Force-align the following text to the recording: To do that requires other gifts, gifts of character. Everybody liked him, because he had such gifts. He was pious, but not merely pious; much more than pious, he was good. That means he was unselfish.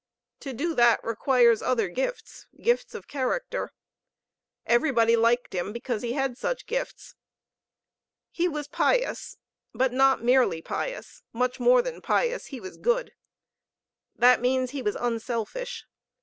To 0.39 0.51
do 0.51 0.73
that 0.73 0.99
requires 1.03 1.61
other 1.61 1.87
gifts, 1.87 2.47
gifts 2.59 2.95
of 2.95 3.07
character. 3.07 3.71
Everybody 4.65 5.15
liked 5.15 5.53
him, 5.53 5.71
because 5.71 6.01
he 6.01 6.13
had 6.13 6.35
such 6.39 6.65
gifts. 6.65 7.13
He 8.31 8.47
was 8.47 8.67
pious, 8.67 9.37
but 9.75 9.93
not 9.93 10.23
merely 10.23 10.59
pious; 10.59 11.21
much 11.33 11.59
more 11.59 11.83
than 11.83 12.01
pious, 12.01 12.47
he 12.47 12.59
was 12.59 12.77
good. 12.77 13.13
That 14.15 14.41
means 14.41 14.71
he 14.71 14.81
was 14.81 14.95
unselfish. 14.95 15.85